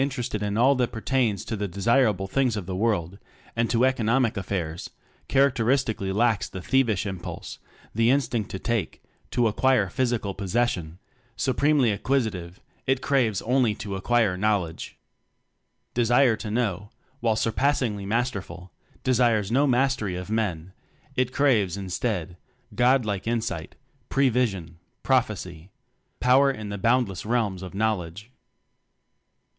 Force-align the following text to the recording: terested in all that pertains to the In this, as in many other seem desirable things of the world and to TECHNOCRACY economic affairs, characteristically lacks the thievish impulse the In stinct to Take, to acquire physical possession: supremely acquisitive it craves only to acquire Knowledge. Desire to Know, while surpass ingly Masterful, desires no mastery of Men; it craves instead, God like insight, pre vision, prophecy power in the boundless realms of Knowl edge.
terested 0.09 0.41
in 0.41 0.57
all 0.57 0.73
that 0.73 0.91
pertains 0.91 1.45
to 1.45 1.55
the 1.55 1.65
In 1.65 1.69
this, 1.69 1.83
as 1.85 1.85
in 1.85 1.91
many 1.93 1.99
other 2.05 2.05
seem 2.05 2.07
desirable 2.07 2.27
things 2.27 2.57
of 2.57 2.65
the 2.65 2.75
world 2.75 3.19
and 3.55 3.69
to 3.69 3.77
TECHNOCRACY 3.77 3.87
economic 3.93 4.35
affairs, 4.35 4.89
characteristically 5.27 6.11
lacks 6.11 6.49
the 6.49 6.59
thievish 6.63 7.05
impulse 7.05 7.59
the 7.93 8.09
In 8.09 8.19
stinct 8.19 8.47
to 8.47 8.57
Take, 8.57 9.03
to 9.29 9.47
acquire 9.47 9.89
physical 9.91 10.33
possession: 10.33 10.97
supremely 11.35 11.91
acquisitive 11.91 12.59
it 12.87 13.03
craves 13.03 13.43
only 13.43 13.75
to 13.75 13.95
acquire 13.95 14.35
Knowledge. 14.35 14.97
Desire 15.93 16.35
to 16.35 16.49
Know, 16.49 16.89
while 17.19 17.35
surpass 17.35 17.81
ingly 17.81 18.07
Masterful, 18.07 18.71
desires 19.03 19.51
no 19.51 19.67
mastery 19.67 20.15
of 20.15 20.31
Men; 20.31 20.73
it 21.15 21.31
craves 21.31 21.77
instead, 21.77 22.37
God 22.73 23.05
like 23.05 23.27
insight, 23.27 23.75
pre 24.09 24.29
vision, 24.29 24.79
prophecy 25.03 25.69
power 26.19 26.49
in 26.49 26.69
the 26.69 26.79
boundless 26.79 27.23
realms 27.23 27.61
of 27.61 27.75
Knowl 27.75 28.01
edge. 28.01 28.31